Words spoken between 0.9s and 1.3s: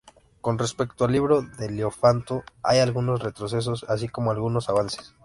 al